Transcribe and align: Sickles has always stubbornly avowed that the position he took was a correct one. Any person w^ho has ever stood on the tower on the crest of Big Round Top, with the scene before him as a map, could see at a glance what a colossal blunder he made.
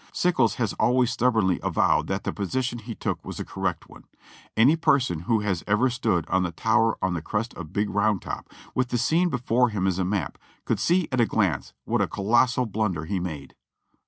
Sickles 0.11 0.55
has 0.55 0.73
always 0.79 1.11
stubbornly 1.11 1.59
avowed 1.61 2.07
that 2.07 2.23
the 2.23 2.33
position 2.33 2.79
he 2.79 2.95
took 2.95 3.23
was 3.23 3.39
a 3.39 3.45
correct 3.45 3.87
one. 3.87 4.05
Any 4.57 4.75
person 4.75 5.25
w^ho 5.25 5.43
has 5.43 5.63
ever 5.67 5.91
stood 5.91 6.25
on 6.27 6.41
the 6.41 6.49
tower 6.51 6.97
on 7.03 7.13
the 7.13 7.21
crest 7.21 7.53
of 7.53 7.71
Big 7.71 7.87
Round 7.87 8.19
Top, 8.19 8.49
with 8.73 8.87
the 8.89 8.97
scene 8.97 9.29
before 9.29 9.69
him 9.69 9.85
as 9.85 9.99
a 9.99 10.03
map, 10.03 10.39
could 10.65 10.79
see 10.79 11.07
at 11.11 11.21
a 11.21 11.27
glance 11.27 11.73
what 11.85 12.01
a 12.01 12.07
colossal 12.07 12.65
blunder 12.65 13.05
he 13.05 13.19
made. 13.19 13.53